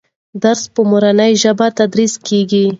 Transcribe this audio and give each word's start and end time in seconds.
درس 0.43 0.61
په 0.73 0.81
مورنۍ 0.89 1.31
ژبه 1.43 1.67
تدریس 1.79 2.13
کېږي. 2.27 2.63